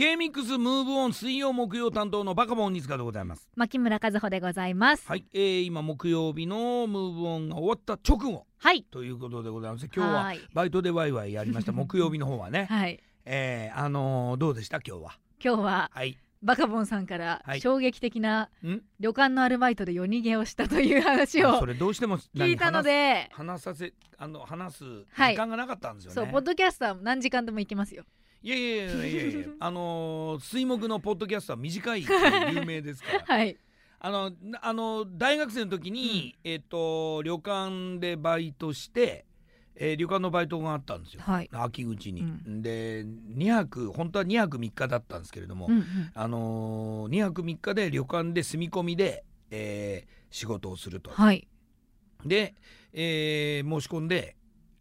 [0.00, 3.46] K-MIX ムーブオン水曜木曜担当のバカボン鬼塚でございます。
[3.54, 5.06] 牧村和穂でございます。
[5.06, 8.46] はい、えー、今木曜日のムーブオンが終わった直後。
[8.56, 8.82] はい。
[8.84, 9.90] ということでございます。
[9.94, 10.40] 今日ははい。
[10.54, 11.72] バイトでワイワイやりました。
[11.76, 12.64] 木曜日の方はね。
[12.70, 12.98] はい。
[13.26, 14.78] えー、あのー、どうでした？
[14.78, 15.18] 今日は。
[15.44, 16.16] 今日ははい。
[16.42, 17.60] バカボンさんからはい。
[17.60, 18.80] 衝撃的なん？
[19.00, 28.04] 旅館のアルバイトで夜逃げをしたという話をあそれどうしても聞いたので話させあの話すはい時間がなかったんですよね、そうポッドキャスター何時間でも行けますよ
[28.42, 32.04] いやいやいやいやいや あのー水木のポッドキャストは短い
[32.54, 33.24] 有名ですから。
[33.26, 33.56] はい。
[34.02, 39.26] あのなあの大学生の時に、えっ、と旅館でバイトして、
[39.74, 41.50] えー旅館のバイトがあったんですよ、はい。
[41.52, 42.22] 秋口に。
[42.22, 45.84] うで2泊本当は2泊3日だったんですけれども、うんうん。
[46.14, 51.10] あのー、2泊3日で旅館で住み込みで、えー仕事をすると。
[51.10, 51.46] はい。
[52.24, 52.54] で、
[52.94, 54.36] えー申し込んで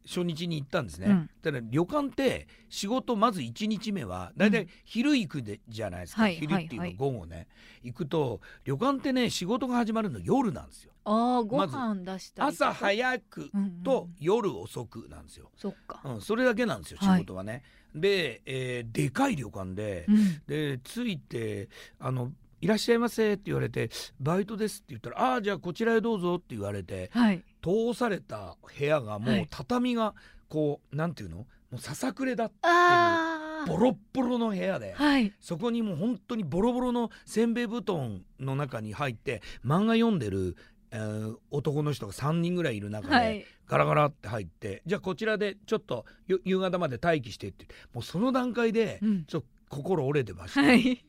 [0.09, 1.07] 初日に行ったんですね。
[1.07, 1.29] うん。
[1.43, 6.95] ただ旅館って仕事まず1日目はだいたい昼行くでじゃないですか、はい昼っていうのははい。
[6.95, 7.47] 午後ね、
[7.83, 10.93] 行くと旅館ってね仕事が始まるの夜なんですよ。
[11.05, 12.69] ああご飯出したりとか。
[12.69, 15.51] 朝早くうんうんと夜遅くなんですよ。
[15.55, 16.01] そっか。
[16.03, 17.19] うん、それだけなんですよ仕はい。
[17.21, 17.61] 事はね。
[17.93, 20.41] で、えーでかい旅館で、うん。
[20.47, 27.43] で着いてあの「いらっしゃいませ」って言われて「バイトです」って言ったら「ああじゃあこちらへどうぞ」って言われてはい。
[27.61, 29.47] 通された部屋がもうはい。
[29.49, 30.15] 畳が
[30.47, 31.37] こう、なんていうの？
[31.37, 35.33] もうささくれだあボロッボロの部屋であはい。
[35.39, 40.55] そこにもう本当にボロボロのせんべい布団の中に入って漫画読んでる、
[40.91, 43.45] えー男の人が3人ぐらいいる中で、はい。
[43.67, 49.25] ガラガラって入ってじゃあこちらでちょっとゆ夕方まで待機してってもうその段階でうん。
[49.25, 51.05] ちょっと心折れてました、はい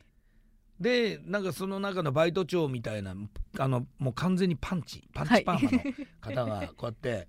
[0.80, 3.14] でなんかその中のバイト長みたいな
[3.58, 7.28] あのもう完全にパンチパンチパーマの方が こうやって、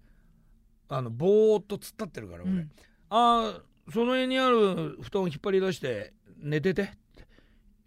[0.87, 2.71] あのぼーっと突っ立ってるから俺、うん。
[3.09, 6.91] ああその辺にある布団引っ張り出して寝てて。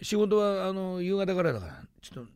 [0.02, 1.82] 仕事はあの夕方からだから。
[2.02, 2.30] ちょっと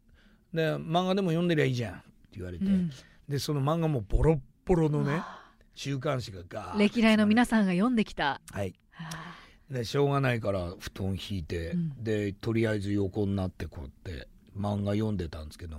[0.54, 1.98] で漫画でも読んでりゃいいじゃん。
[1.98, 2.90] って言われて、うん。
[3.28, 8.40] でその漫画もボロッボロのねあ週刊誌がガー歴代の皆さんが読んできた。
[8.50, 8.74] はい。
[8.87, 8.87] は
[9.70, 12.04] でしょうがないから布団引いて、うん。
[12.04, 15.76] でとりあえず横になってこうやって漫画読んでたんですけど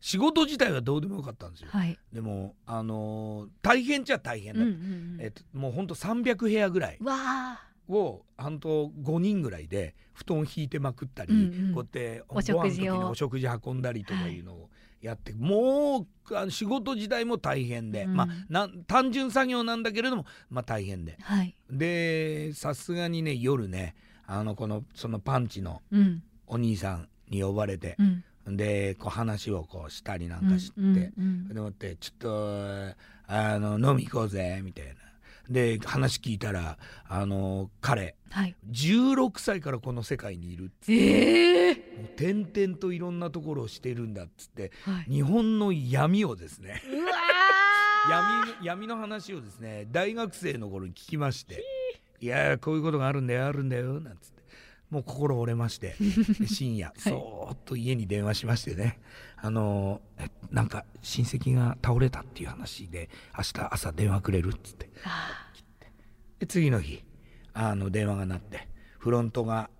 [0.00, 1.70] 仕事自体はどうでもよかったんですよ。
[1.72, 1.98] あはい。
[2.12, 5.18] でもあのー大変っちゃ大変だうんうんうん。
[5.20, 6.98] えっと、もうほんと300部屋ぐらい。
[7.00, 11.74] うわあを半と5人ぐらいで布団引いてまくったり、うんうん。
[11.74, 13.10] こうやってお食事を。
[13.10, 14.70] お食事運んだりとかいうのを
[15.00, 18.14] やって、もうあの仕事自体も大変で、うん。
[18.14, 21.16] まあ単純作業なんだけれども、まあ、大変で。
[21.20, 21.54] はい。
[21.70, 23.94] でさすがにね夜ね
[24.26, 26.22] あのこのそのパンチのうん。
[26.46, 28.24] お兄さんに呼ばれてう、ん。
[28.56, 32.94] でこう話をこうしたりなんかして、うんうんうんでもってちょっと
[33.26, 34.92] あの飲み行こうぜみたいな
[35.52, 38.56] で話聞いたらあの彼はい。
[38.70, 45.12] 16歳からこの世界にいるええもう転々といろんなところをしてるんだっつってはい。
[45.12, 46.82] 日本の闇をですね。
[46.90, 47.12] うわ
[48.10, 51.62] 闇闇の話をですね大学生の頃に聞きまして
[52.20, 54.41] 「いやーこういうことがあるんだよあるんだよ」なんつって
[54.92, 55.96] もう心折れまして
[56.38, 59.00] で 深夜そーっと家に電話しましてね。
[59.36, 64.90] あのーえなんか親戚が倒れたっていう話で明日朝電話くれるっつって。
[65.04, 65.50] あ
[66.40, 67.02] で次の日
[67.54, 69.70] あの電話が鳴ってフロントが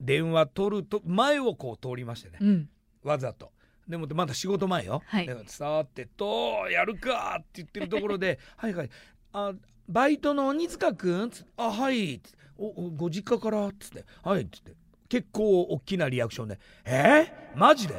[0.00, 2.38] 電話取ると前をこう通りましてね。
[2.40, 2.68] ーうん。
[3.02, 3.52] わざと。
[3.88, 5.02] でもまだ仕事前よ。
[5.04, 5.26] はい。
[5.26, 8.90] でさーってとやるかって言ってるところで「はいはい
[9.34, 9.52] あ
[9.88, 14.72] バイトの鬼塚君?」つって「あはい」つっておおご実家から」っつって「はい」っつって
[15.08, 17.52] 結構大きなリアクションで「え？
[17.54, 17.94] ー、マジで？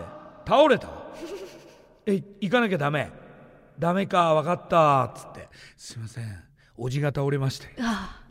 [0.47, 0.89] 倒れた？
[2.07, 3.11] え行かなきゃダメ？
[3.77, 6.43] ダメか分かった」っつって「すいません。
[6.77, 8.21] おじが倒れまして」あ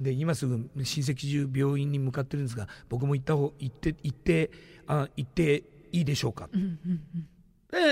[0.00, 4.50] で今すぐ親戚中病院に向かってるんですが僕も行った方行って行って
[4.86, 6.48] あ行っていいでしょうか？
[6.52, 7.28] ーうんうんうん。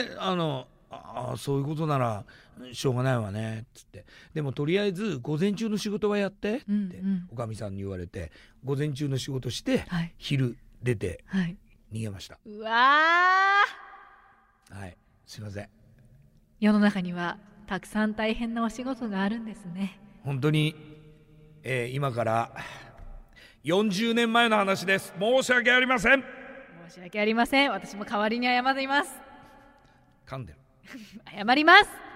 [0.08, 2.24] であのああそういうことなら
[2.72, 4.04] しょうがないわねっつって。
[4.34, 6.64] でもとりあえず午前中の仕事はやってって、
[7.30, 8.32] おかみさんに言われて
[8.64, 10.14] 午前中の仕事してはい。
[10.18, 11.56] 昼出てはい。
[11.92, 12.38] 逃げました。
[12.44, 14.74] うわー。
[14.80, 14.96] はい。
[15.26, 15.68] すいません。
[16.58, 19.98] 世の中にはたくさん大変なお仕事があるんですね。
[20.24, 20.74] 本当に、
[21.62, 22.52] えー今から
[23.64, 25.14] 40年前の話です。
[25.18, 26.24] 申し訳ありません。
[26.88, 27.70] 申し訳ありません。
[27.70, 29.10] 私も代わりに謝ります。
[30.26, 30.59] 噛んでる
[31.36, 32.09] 謝ります。